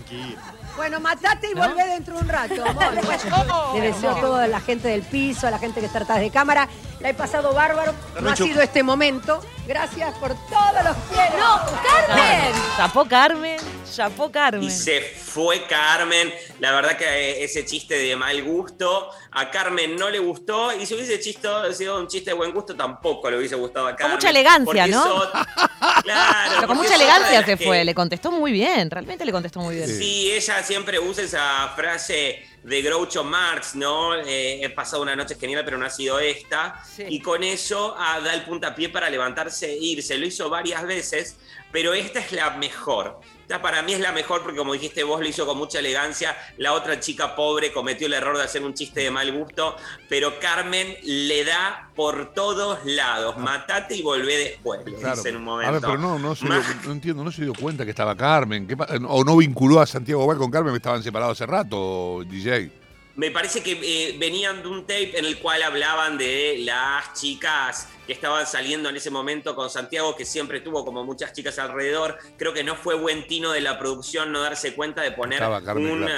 Bueno, 0.76 1.00
matate 1.00 1.50
y 1.50 1.54
¿No? 1.54 1.68
volvé 1.68 1.84
dentro 1.86 2.14
de 2.14 2.20
un 2.22 2.28
rato. 2.28 2.64
amor. 2.64 2.94
Le 3.74 3.80
deseo 3.80 4.10
a 4.12 4.20
toda 4.20 4.46
la 4.46 4.60
gente 4.60 4.88
del 4.88 5.02
piso, 5.02 5.48
a 5.48 5.50
la 5.50 5.58
gente 5.58 5.80
que 5.80 5.86
está 5.86 5.98
atrás 5.98 6.20
de 6.20 6.30
cámara. 6.30 6.68
La 7.02 7.08
he 7.10 7.14
pasado 7.14 7.52
bárbaro. 7.52 7.92
No 8.20 8.30
ha 8.30 8.36
sido 8.36 8.62
este 8.62 8.82
momento. 8.84 9.44
Gracias 9.66 10.16
por 10.18 10.30
todos 10.48 10.84
los 10.84 10.96
quiero. 11.10 11.38
¡No, 11.38 11.60
Carmen! 11.82 12.52
Chapó 12.76 13.04
Carmen, 13.08 13.56
chapó 13.92 14.30
Carmen. 14.30 14.62
Y 14.62 14.70
se 14.70 15.00
fue 15.00 15.66
Carmen. 15.66 16.32
La 16.60 16.72
verdad 16.72 16.96
que 16.96 17.04
eh, 17.04 17.44
ese 17.44 17.64
chiste 17.64 17.94
de 17.96 18.14
mal 18.16 18.40
gusto 18.44 19.08
a 19.32 19.50
Carmen 19.50 19.96
no 19.96 20.10
le 20.10 20.18
gustó. 20.20 20.72
Y 20.76 20.86
si 20.86 20.94
hubiese 20.94 21.18
chisto- 21.20 21.72
sido 21.72 21.98
un 21.98 22.06
chiste 22.08 22.30
de 22.30 22.34
buen 22.34 22.52
gusto, 22.52 22.74
tampoco 22.76 23.30
le 23.30 23.38
hubiese 23.38 23.56
gustado 23.56 23.86
a 23.88 23.96
Carmen. 23.96 24.16
mucha 24.16 24.30
elegancia, 24.30 24.86
¿no? 24.86 25.22
Claro. 26.02 26.52
Pero 26.56 26.66
con 26.68 26.76
mucha 26.76 26.94
elegancia 26.94 27.40
se 27.44 27.56
que- 27.56 27.64
fue, 27.64 27.84
le 27.84 27.94
contestó 27.94 28.30
muy 28.30 28.52
bien, 28.52 28.90
realmente 28.90 29.24
le 29.24 29.32
contestó 29.32 29.60
muy 29.60 29.74
bien. 29.76 29.88
Sí, 29.88 30.30
ella 30.32 30.62
siempre 30.62 30.98
usa 31.00 31.24
esa 31.24 31.72
frase 31.76 32.44
de 32.62 32.82
Groucho 32.82 33.24
Marx, 33.24 33.74
¿no? 33.74 34.14
Eh, 34.14 34.64
he 34.64 34.70
pasado 34.70 35.02
una 35.02 35.16
noche 35.16 35.34
genial, 35.34 35.64
pero 35.64 35.78
no 35.78 35.86
ha 35.86 35.90
sido 35.90 36.20
esta. 36.20 36.82
Sí. 36.84 37.04
Y 37.08 37.20
con 37.20 37.42
eso 37.42 37.94
ah, 37.98 38.20
da 38.20 38.34
el 38.34 38.44
puntapié 38.44 38.88
para 38.88 39.10
levantarse 39.10 39.72
e 39.72 39.78
irse. 39.78 40.16
Lo 40.16 40.26
hizo 40.26 40.48
varias 40.48 40.84
veces, 40.86 41.36
pero 41.72 41.94
esta 41.94 42.20
es 42.20 42.30
la 42.32 42.50
mejor. 42.50 43.18
Esta 43.42 43.60
para 43.60 43.82
mí 43.82 43.92
es 43.92 44.00
la 44.00 44.12
mejor 44.12 44.42
porque, 44.42 44.56
como 44.58 44.72
dijiste 44.72 45.02
vos, 45.04 45.20
lo 45.20 45.26
hizo 45.28 45.44
con 45.46 45.58
mucha 45.58 45.80
elegancia. 45.80 46.36
La 46.58 46.72
otra 46.74 47.00
chica 47.00 47.34
pobre 47.34 47.72
cometió 47.72 48.06
el 48.06 48.12
error 48.14 48.36
de 48.38 48.44
hacer 48.44 48.62
un 48.62 48.72
chiste 48.74 49.00
de 49.00 49.10
mal 49.10 49.30
gusto, 49.32 49.76
pero 50.08 50.38
Carmen 50.38 50.96
le 51.02 51.44
da 51.44 51.90
por 51.94 52.32
todos 52.32 52.78
lados. 52.84 53.36
Matate 53.38 53.96
y 53.96 54.02
volvé 54.02 54.36
después, 54.36 54.80
Claro. 55.00 55.16
dice 55.16 55.28
en 55.30 55.36
un 55.36 55.42
A 55.42 55.44
momento. 55.46 55.72
ver, 55.72 55.80
pero 55.82 55.98
no, 55.98 56.18
no, 56.18 56.34
se 56.36 56.46
dio- 56.46 56.62
no 56.86 56.92
entiendo, 56.92 57.24
no 57.24 57.32
se 57.32 57.42
dio 57.42 57.52
cuenta 57.52 57.84
que 57.84 57.90
estaba 57.90 58.16
Carmen. 58.16 58.66
¿Qué 58.66 58.76
pa- 58.76 58.88
o 59.08 59.24
no 59.24 59.36
vinculó 59.36 59.80
a 59.80 59.86
Santiago 59.86 60.26
Val 60.26 60.38
con 60.38 60.50
Carmen, 60.50 60.72
que 60.72 60.76
estaban 60.78 61.02
separados 61.02 61.36
hace 61.40 61.46
rato, 61.50 62.22
DJ. 62.26 62.70
Me 63.14 63.30
parece 63.30 63.62
que 63.62 63.72
eh, 63.72 64.16
venían 64.18 64.62
de 64.62 64.68
un 64.68 64.82
tape 64.82 65.18
en 65.18 65.26
el 65.26 65.38
cual 65.38 65.62
hablaban 65.62 66.16
de 66.16 66.56
las 66.60 67.12
chicas 67.12 67.88
que 68.06 68.14
estaban 68.14 68.46
saliendo 68.46 68.88
en 68.88 68.96
ese 68.96 69.10
momento 69.10 69.54
con 69.54 69.68
Santiago, 69.68 70.16
que 70.16 70.24
siempre 70.24 70.60
tuvo 70.60 70.82
como 70.84 71.04
muchas 71.04 71.32
chicas 71.34 71.58
alrededor. 71.58 72.18
Creo 72.38 72.54
que 72.54 72.64
no 72.64 72.74
fue 72.74 72.94
buen 72.94 73.26
tino 73.26 73.52
de 73.52 73.60
la 73.60 73.78
producción 73.78 74.32
no 74.32 74.40
darse 74.40 74.74
cuenta 74.74 75.02
de 75.02 75.12
poner 75.12 75.40
Carmen, 75.40 76.08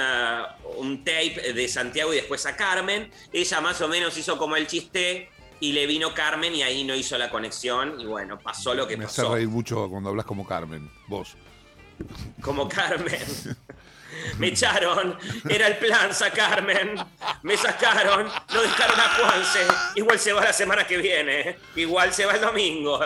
un, 0.77 1.03
tape 1.03 1.53
de 1.53 1.67
Santiago 1.67 2.13
y 2.13 2.17
después 2.17 2.45
a 2.45 2.55
Carmen. 2.55 3.11
Ella 3.33 3.59
más 3.59 3.81
o 3.81 3.89
menos 3.89 4.17
hizo 4.17 4.37
como 4.37 4.55
el 4.55 4.65
chiste 4.65 5.29
y 5.59 5.73
le 5.73 5.87
vino 5.87 6.13
Carmen 6.13 6.55
y 6.55 6.63
ahí 6.63 6.85
no 6.85 6.95
hizo 6.95 7.17
la 7.17 7.29
conexión 7.29 7.99
y 7.99 8.05
bueno, 8.05 8.39
pasó 8.39 8.73
lo 8.73 8.87
que 8.87 8.95
Me 8.95 9.05
hace 9.05 9.21
pasó. 9.21 9.35
reír 9.35 9.49
mucho 9.49 9.89
cuando 9.89 10.09
hablas 10.09 10.25
como 10.25 10.47
Carmen, 10.47 10.89
vos. 11.07 11.35
como 12.41 12.69
Carmen. 12.69 13.19
Me 14.37 14.47
echaron, 14.47 15.17
era 15.49 15.67
el 15.67 15.77
plan 15.77 16.13
sacarme. 16.13 16.95
Me 17.43 17.57
sacaron, 17.57 18.29
lo 18.53 18.61
dejaron 18.61 18.99
a 18.99 19.09
Juanse. 19.09 19.59
Igual 19.95 20.19
se 20.19 20.33
va 20.33 20.43
la 20.43 20.53
semana 20.53 20.85
que 20.85 20.97
viene, 20.97 21.57
igual 21.75 22.13
se 22.13 22.25
va 22.25 22.33
el 22.33 22.41
domingo. 22.41 22.99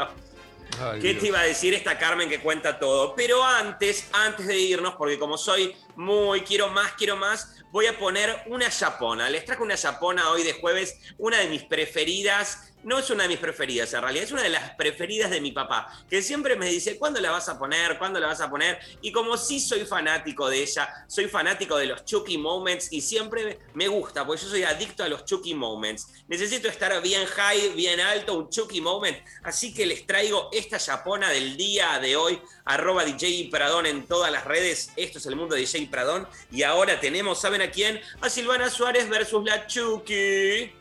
Ay, 0.82 1.00
¿Qué 1.02 1.10
Dios. 1.10 1.22
te 1.22 1.28
iba 1.28 1.40
a 1.40 1.44
decir 1.44 1.74
esta 1.74 1.98
Carmen 1.98 2.30
que 2.30 2.40
cuenta 2.40 2.80
todo? 2.80 3.16
Pero 3.16 3.44
antes, 3.44 4.08
antes 4.14 4.48
de 4.48 4.58
irnos, 4.58 4.96
porque 4.96 5.20
como 5.20 5.38
soy 5.38 5.76
muy 5.96 6.42
quiero 6.42 6.70
más, 6.70 6.94
quiero 6.94 7.18
más, 7.18 7.56
voy 7.72 7.88
a 7.88 7.98
poner 7.98 8.44
una 8.48 8.70
chapona. 8.70 9.30
Les 9.30 9.46
trajo 9.46 9.64
una 9.64 9.76
chapona 9.76 10.30
hoy 10.30 10.44
de 10.44 10.54
jueves, 10.54 10.98
una 11.18 11.38
de 11.40 11.48
mis 11.48 11.64
preferidas. 11.64 12.69
No 12.82 12.98
es 12.98 13.10
una 13.10 13.24
de 13.24 13.30
mis 13.30 13.40
preferidas 13.40 13.94
en 13.94 14.02
realidad, 14.02 14.24
es 14.24 14.32
una 14.32 14.44
de 14.44 14.50
las 14.50 14.72
preferidas 14.76 15.30
de 15.30 15.42
mi 15.42 15.52
papá, 15.52 15.94
que 16.10 16.22
siempre 16.22 16.56
me 16.56 16.68
dice, 16.68 16.98
¿cuándo 16.98 17.20
la 17.20 17.32
vas 17.32 17.50
a 17.50 17.60
poner? 17.60 17.98
¿Cuándo 17.98 18.22
la 18.22 18.28
vas 18.28 18.40
a 18.40 18.50
poner? 18.50 18.80
Y 19.02 19.12
como 19.12 19.36
sí 19.38 19.60
soy 19.60 19.86
fanático 19.86 20.50
de 20.50 20.64
ella, 20.64 20.88
soy 21.08 21.28
fanático 21.28 21.76
de 21.76 21.88
los 21.88 22.06
Chucky 22.06 22.38
Moments 22.38 22.88
y 22.92 23.02
siempre 23.02 23.60
me 23.74 23.90
gusta, 23.90 24.26
porque 24.26 24.44
yo 24.44 24.50
soy 24.50 24.64
adicto 24.64 25.04
a 25.04 25.10
los 25.10 25.26
Chucky 25.26 25.54
Moments. 25.56 26.08
Necesito 26.30 26.70
estar 26.70 27.02
bien 27.02 27.26
high, 27.26 27.70
bien 27.76 28.00
alto, 28.00 28.36
un 28.36 28.50
Chucky 28.50 28.80
Moment. 28.80 29.18
Así 29.44 29.74
que 29.74 29.86
les 29.86 30.08
traigo 30.08 30.50
esta 30.54 30.80
chapona 30.80 31.30
del 31.30 31.58
día 31.58 32.00
de 32.00 32.16
hoy, 32.16 32.40
arroba 32.64 33.04
DJ 33.04 33.50
Pradón 33.52 33.88
en 33.88 34.08
todas 34.08 34.32
las 34.32 34.46
redes. 34.46 34.92
Esto 34.96 35.18
es 35.18 35.26
el 35.26 35.36
mundo 35.36 35.56
de 35.56 35.62
DJ 35.62 35.90
Pradón. 35.92 36.28
Y 36.50 36.64
ahora 36.64 37.00
tenemos, 37.02 37.42
¿saben 37.42 37.62
a 37.62 37.72
quién? 37.72 38.00
A 38.22 38.30
Silvana 38.30 38.70
Suárez 38.70 39.10
versus 39.10 39.44
la 39.44 39.68
Chucky. 39.68 40.79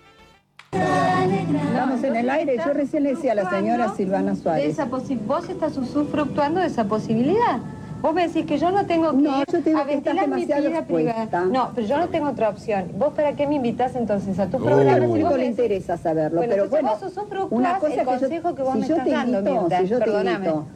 Estamos 0.72 2.02
en 2.04 2.16
el 2.16 2.30
aire. 2.30 2.56
Yo 2.64 2.72
recién 2.72 3.02
le 3.04 3.10
decía 3.14 3.32
a 3.32 3.34
la 3.36 3.50
señora 3.50 3.94
Silvana 3.96 4.32
De 4.32 4.36
Suárez. 4.36 4.66
esa 4.72 4.86
posi- 4.86 5.18
vos 5.26 5.48
estás 5.48 5.76
usufructuando 5.76 6.60
de 6.60 6.66
esa 6.66 6.84
posibilidad. 6.84 7.58
Vos 8.02 8.14
me 8.14 8.28
decís 8.28 8.46
que 8.46 8.58
yo 8.58 8.70
no 8.70 8.86
tengo 8.86 9.10
que 9.10 9.16
No, 9.16 9.38
yo 9.38 9.44
te 9.46 9.60
digo 9.62 9.80
a 9.80 9.84
que 9.86 9.94
estás 9.94 10.14
mi 10.14 10.20
demasiado 10.20 10.68
vida 10.68 10.82
privada. 10.84 11.44
No, 11.46 11.72
pero 11.74 11.86
yo 11.86 11.98
no 11.98 12.08
tengo 12.08 12.28
otra 12.28 12.48
opción. 12.48 12.92
¿Vos 12.96 13.12
para 13.14 13.32
qué 13.34 13.46
me 13.48 13.56
invitas 13.56 13.96
entonces 13.96 14.38
a 14.38 14.46
tu 14.46 14.58
Oh. 14.58 14.60
programa? 14.60 14.92
Al 14.92 15.00
Si 15.02 15.06
público 15.08 15.28
vos 15.30 15.38
le 15.38 15.44
me- 15.44 15.50
interesa 15.50 15.96
saberlo, 15.96 16.38
Bueno, 16.38 16.52
pero 16.54 16.68
bueno, 16.68 16.90
vos 16.90 17.48
una 17.50 17.78
cosa 17.78 17.86
el 17.94 17.98
que 17.98 18.04
yo, 18.04 18.10
consejo 18.20 18.54
que 18.54 18.62
vos 18.62 18.72
si 18.74 18.78
me 18.78 18.86
yo 18.86 18.94
estás 18.94 19.04
te 19.04 19.10
dando, 19.12 19.38
invito, 19.40 19.60
Mirta, 19.62 19.78
si 19.80 19.86
yo 19.88 19.98
te 19.98 20.04
perdóname. 20.04 20.34
invito, 20.46 20.66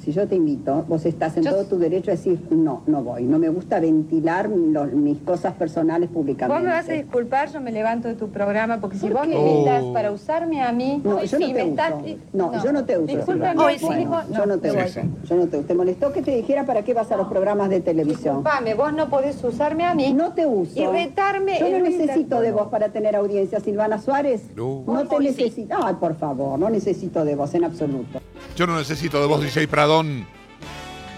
si 0.00 0.12
yo 0.12 0.26
te 0.26 0.34
invito, 0.34 0.84
vos 0.88 1.04
estás 1.06 1.36
en 1.36 1.44
Yo- 1.44 1.50
todo 1.52 1.64
tu 1.64 1.78
derecho 1.78 2.10
a 2.10 2.14
decir 2.14 2.40
no, 2.50 2.82
no 2.86 3.02
voy. 3.02 3.24
No 3.24 3.38
me 3.38 3.48
gusta 3.48 3.80
ventilar 3.80 4.48
lo- 4.48 4.86
mis 4.86 5.18
cosas 5.18 5.54
personales 5.54 6.08
públicamente. 6.10 6.54
Vos 6.60 6.62
me 6.68 6.74
vas 6.74 6.88
a 6.88 6.92
disculpar, 6.92 7.52
yo 7.52 7.60
me 7.60 7.70
levanto 7.72 8.08
de 8.08 8.14
tu 8.14 8.28
programa, 8.28 8.78
porque 8.80 8.96
si 8.96 9.06
¿Por 9.08 9.18
vos 9.18 9.28
me 9.28 9.34
invitas 9.34 9.82
Oh. 9.84 9.92
para 9.92 10.10
usarme 10.12 10.62
a 10.62 10.72
mí, 10.72 11.00
No, 11.04 11.22
yo 11.24 11.38
no 11.38 11.46
te 11.46 11.52
uso. 11.54 11.58
estás- 11.70 11.94
No, 12.32 12.62
yo 12.64 12.72
no 12.72 12.84
te 12.84 12.98
uso. 12.98 13.16
Discúlpame, 13.16 13.54
público, 13.78 14.10
Bueno, 14.10 14.24
yo 14.36 14.46
no 14.46 14.58
te 14.58 14.70
Sí, 14.70 14.76
uso. 14.76 15.00
sí. 15.02 15.08
Yo 15.28 15.36
no 15.36 15.46
te 15.46 15.58
uso. 15.58 15.66
¿Te 15.66 15.74
molestó 15.74 16.12
que 16.12 16.22
te 16.22 16.34
dijera 16.34 16.64
para 16.64 16.82
qué 16.82 16.94
vas 16.94 17.10
a 17.12 17.16
los 17.16 17.28
programas 17.28 17.68
de 17.70 17.80
televisión? 17.80 18.36
Disculpame, 18.42 18.74
vos 18.74 18.92
no 18.92 19.08
podés 19.10 19.42
usarme 19.44 19.84
a 19.84 19.94
mí. 19.94 20.12
No 20.12 20.32
te 20.32 20.46
uso. 20.46 20.80
Y 20.80 20.86
retarme 20.86 21.58
Yo 21.60 21.68
no 21.70 21.78
necesito 21.80 22.40
de 22.40 22.52
vos 22.52 22.68
para 22.68 22.88
tener 22.88 23.16
audiencia, 23.16 23.60
Silvana 23.60 23.98
Suárez. 24.00 24.42
No. 24.56 24.82
No 24.86 25.06
te 25.06 25.18
necesito. 25.20 25.76
Ay, 25.82 25.94
por 26.00 26.14
favor, 26.16 26.58
no 26.58 26.70
necesito 26.70 27.24
de 27.24 27.34
vos 27.36 27.52
en 27.54 27.64
absoluto. 27.64 28.20
Yo 28.56 28.66
no 28.66 28.76
necesito 28.78 29.20
de 29.20 29.26
vos, 29.26 29.40
DJ 29.42 29.68
Pradón. 30.02 30.26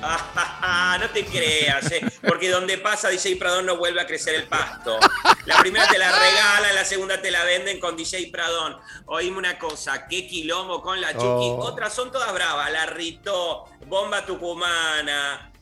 Ah, 0.04 0.98
no 1.00 1.08
te 1.10 1.24
creas, 1.24 1.90
eh, 1.92 2.00
porque 2.26 2.50
donde 2.50 2.78
pasa 2.78 3.08
DJ 3.08 3.36
Pradón 3.36 3.66
no 3.66 3.76
vuelve 3.76 4.00
a 4.00 4.06
crecer 4.06 4.34
el 4.34 4.44
pasto. 4.44 4.98
La 5.46 5.58
primera 5.58 5.86
te 5.86 5.98
la 5.98 6.10
regalan, 6.10 6.74
la 6.74 6.84
segunda 6.84 7.22
te 7.22 7.30
la 7.30 7.44
venden 7.44 7.78
con 7.78 7.96
DJ 7.96 8.30
Pradón. 8.32 8.76
Oíme 9.06 9.38
una 9.38 9.58
cosa, 9.58 10.08
qué 10.08 10.26
quilombo 10.26 10.82
con 10.82 11.00
la 11.00 11.12
Chucky. 11.12 11.22
Oh. 11.24 11.58
Otras 11.60 11.94
son 11.94 12.10
todas 12.10 12.32
bravas, 12.34 12.72
la 12.72 12.86
Rito, 12.86 13.66
Bomba 13.86 14.26
Tucumana, 14.26 15.52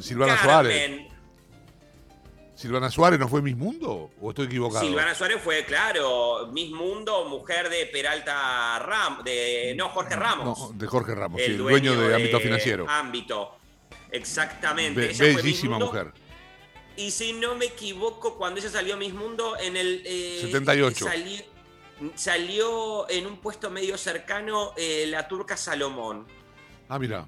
Silvana 0.00 0.42
Suárez. 0.42 1.13
¿Silvana 2.54 2.90
Suárez 2.90 3.18
no 3.18 3.28
fue 3.28 3.42
Miss 3.42 3.56
Mundo? 3.56 4.12
¿O 4.20 4.30
estoy 4.30 4.46
equivocado? 4.46 4.84
Silvana 4.84 5.14
Suárez 5.14 5.40
fue, 5.42 5.64
claro, 5.64 6.48
Miss 6.52 6.70
Mundo, 6.70 7.24
mujer 7.28 7.68
de 7.68 7.86
Peralta 7.86 8.78
Ram, 8.78 9.22
de 9.24 9.74
no 9.76 9.88
Jorge 9.88 10.14
Ramos. 10.14 10.58
No, 10.58 10.72
de 10.78 10.86
Jorge 10.86 11.14
Ramos, 11.14 11.40
sí, 11.40 11.46
el 11.46 11.52
el 11.52 11.58
dueño, 11.58 11.94
de, 12.00 12.14
ámbito 12.14 12.38
financiero. 12.40 12.86
Ámbito. 12.88 13.56
Exactamente. 14.12 15.00
Be- 15.00 15.10
Ella 15.10 15.36
bellísima 15.36 15.78
mujer. 15.78 16.12
Y 16.96 17.10
si 17.10 17.32
no 17.32 17.56
me 17.56 17.64
equivoco, 17.66 18.36
cuando 18.38 18.60
ella 18.60 18.70
salió 18.70 18.96
Miss 18.96 19.12
Mundo, 19.12 19.56
en 19.58 19.76
el... 19.76 20.02
eh, 20.06 20.38
78. 20.42 21.04
Salió, 21.06 21.42
salió 22.14 23.10
en 23.10 23.26
un 23.26 23.38
puesto 23.38 23.68
medio 23.70 23.98
cercano 23.98 24.72
eh, 24.76 25.06
la 25.08 25.26
turca 25.28 25.56
Salomón, 25.56 26.26
Ah, 26.88 26.98
mira. 26.98 27.26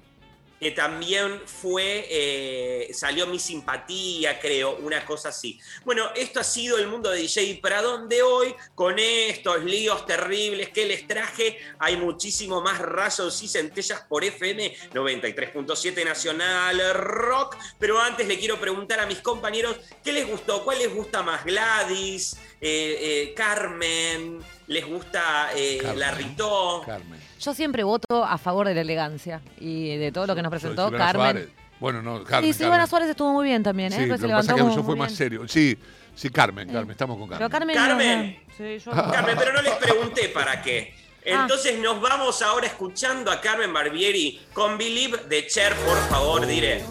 Que 0.59 0.71
también 0.71 1.41
fue, 1.45 2.07
eh, 2.09 2.89
salió 2.93 3.27
Mi 3.27 3.39
Simpatía, 3.39 4.39
creo, 4.39 4.77
una 4.77 5.05
cosa 5.05 5.29
así. 5.29 5.59
Bueno, 5.85 6.09
esto 6.15 6.39
ha 6.39 6.43
sido 6.43 6.77
el 6.77 6.87
mundo 6.87 7.11
de 7.11 7.19
DJ 7.19 7.59
Pradón 7.61 8.09
de 8.09 8.23
hoy, 8.23 8.55
con 8.73 8.97
estos 8.97 9.63
líos 9.63 10.05
terribles 10.05 10.69
que 10.69 10.85
les 10.85 11.07
traje. 11.07 11.59
Hay 11.79 11.97
muchísimo 11.97 12.61
más 12.61 12.79
rayos 12.79 13.41
y 13.43 13.47
centellas 13.47 14.01
por 14.01 14.23
FM 14.23 14.75
93.7 14.93 16.03
Nacional 16.03 16.93
Rock. 16.93 17.57
Pero 17.79 17.99
antes 17.99 18.27
le 18.27 18.39
quiero 18.39 18.59
preguntar 18.59 18.99
a 18.99 19.05
mis 19.05 19.19
compañeros, 19.19 19.77
¿qué 20.03 20.11
les 20.11 20.27
gustó? 20.27 20.63
¿Cuál 20.63 20.79
les 20.79 20.93
gusta 20.93 21.21
más? 21.21 21.45
Gladys, 21.45 22.37
eh, 22.59 22.97
eh, 23.29 23.33
Carmen, 23.35 24.39
¿les 24.67 24.85
gusta 24.85 25.49
eh, 25.55 25.77
Carmen. 25.81 25.99
la 25.99 26.11
Ritó? 26.11 26.81
Carmen. 26.85 27.19
Yo 27.39 27.53
siempre 27.53 27.83
voto 27.83 28.23
a 28.25 28.37
favor 28.37 28.67
de 28.67 28.73
la 28.75 28.81
elegancia 28.81 29.41
y 29.59 29.95
de 29.97 30.11
todo 30.11 30.27
lo 30.27 30.35
que 30.35 30.41
nos 30.41 30.49
Soy 30.51 30.59
presentó 30.59 30.85
Silvana 30.89 31.05
Carmen. 31.05 31.31
Suárez. 31.31 31.49
Bueno, 31.79 32.01
no, 32.01 32.23
Carmen. 32.23 32.49
y 32.49 32.53
Silvana 32.53 32.71
Carmen. 32.77 32.87
Suárez 32.89 33.09
estuvo 33.09 33.31
muy 33.33 33.45
bien 33.45 33.61
también, 33.61 33.93
¿eh? 33.93 33.97
Sí, 33.97 34.01
que 34.03 34.07
lo 34.07 34.17
se 34.17 34.27
que 34.27 34.33
pasa 34.33 34.51
es 34.55 34.61
que 34.61 34.75
yo 34.75 34.83
más 34.83 34.95
bien. 34.97 35.09
serio. 35.17 35.47
Sí, 35.47 35.77
sí, 36.15 36.29
Carmen, 36.31 36.67
Carmen, 36.69 36.91
estamos 36.91 37.17
con 37.17 37.29
Pero 37.29 37.49
Carmen. 37.49 37.75
Carmen. 37.75 38.07
Carmen. 38.07 38.39
no- 38.47 38.53
Sí, 38.57 38.83
yo- 38.83 38.91
Carmen, 39.11 39.35
pero 39.37 39.53
no 39.53 39.61
les 39.61 39.73
pregunté 39.75 40.29
para 40.29 40.61
qué. 40.61 40.95
Ah. 41.29 41.41
Entonces 41.43 41.77
nos 41.79 41.99
vamos 42.01 42.41
ahora 42.41 42.65
escuchando 42.67 43.29
a 43.29 43.41
Carmen 43.41 43.71
Barbieri 43.73 44.39
con 44.53 44.77
Believe 44.77 45.17
de 45.29 45.45
Cher, 45.45 45.75
por 45.75 45.97
favor, 46.09 46.45
diré. 46.47 46.83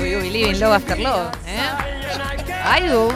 You 0.00 0.18
believe 0.20 0.50
in 0.50 0.60
love 0.60 0.72
after 0.72 0.98
love, 0.98 1.30
¿eh? 1.46 1.60
I 2.64 2.80
do. 2.88 3.12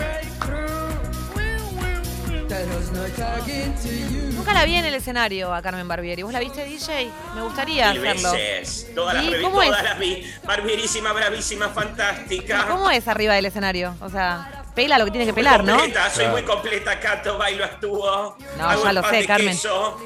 Nunca 4.35 4.53
la 4.53 4.65
vi 4.65 4.77
en 4.77 4.85
el 4.85 4.95
escenario 4.95 5.53
a 5.55 5.63
Carmen 5.63 5.89
Barbieri. 5.89 6.23
¿Vos 6.23 6.33
la 6.33 6.41
viste, 6.41 6.65
DJ? 6.65 7.09
Me 7.35 7.43
gustaría 7.43 7.93
Mil 7.93 8.07
hacerlo. 8.07 8.33
veces. 8.33 8.89
Todas 8.95 9.15
las, 9.15 9.25
¿Y 9.25 9.29
revi- 9.31 9.43
cómo 9.43 9.63
es? 9.63 9.69
todas 9.71 9.85
las 9.85 9.99
vi. 9.99 10.33
Barbierísima, 10.45 11.13
bravísima, 11.13 11.69
fantástica. 11.71 12.67
¿Cómo 12.69 12.91
es 12.91 13.09
arriba 13.09 13.35
del 13.35 13.47
escenario? 13.47 13.97
O 14.01 14.09
sea, 14.11 14.65
pela 14.75 14.99
lo 14.99 15.07
que 15.07 15.11
tiene 15.13 15.27
que 15.27 15.33
pelar, 15.33 15.65
¿no? 15.65 15.73
Completa, 15.77 16.11
soy 16.11 16.27
muy 16.29 16.43
completa, 16.43 17.01
Cato, 17.01 17.39
bailo, 17.39 17.65
actúo. 17.65 18.37
No, 18.59 18.69
hago 18.69 18.85
ya 18.85 18.93
lo 18.93 19.09
sé, 19.09 19.27
Carmen. 19.27 19.49
queso. 19.49 19.99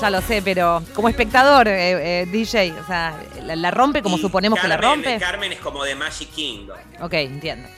Ya 0.00 0.10
lo 0.10 0.20
sé, 0.20 0.42
pero 0.42 0.82
como 0.94 1.08
espectador, 1.08 1.66
eh, 1.68 2.22
eh, 2.22 2.26
DJ, 2.26 2.72
o 2.80 2.86
sea, 2.86 3.18
¿la, 3.46 3.56
la 3.56 3.70
rompe 3.70 4.02
como 4.02 4.16
Y 4.16 4.20
suponemos 4.20 4.58
que 4.60 4.68
la 4.68 4.76
rompe? 4.76 5.18
Carmen 5.18 5.52
es 5.52 5.58
como 5.60 5.84
de 5.84 5.94
Magic 5.94 6.30
Kingdom. 6.30 6.76
Ok, 7.00 7.12
entiendo. 7.14 7.68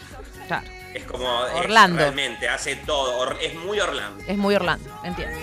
Claro, 0.46 0.66
Es 0.94 1.04
como. 1.04 1.46
es 1.46 1.52
Orlando. 1.54 1.98
realmente, 1.98 2.48
hace 2.48 2.76
todo. 2.76 3.18
Or- 3.18 3.37
es 3.40 3.54
muy 3.54 3.78
Orlando. 3.80 4.25
es 4.26 4.37
muy 4.38 4.54
Orlando, 4.54 4.88
entiendo. 5.04 5.37